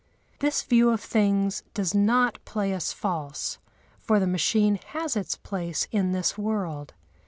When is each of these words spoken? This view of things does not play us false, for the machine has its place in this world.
This 0.39 0.63
view 0.63 0.89
of 0.89 0.99
things 0.99 1.61
does 1.75 1.93
not 1.93 2.43
play 2.43 2.73
us 2.73 2.91
false, 2.91 3.59
for 3.99 4.19
the 4.19 4.25
machine 4.25 4.79
has 4.93 5.15
its 5.15 5.35
place 5.37 5.87
in 5.91 6.11
this 6.11 6.39
world. 6.39 6.95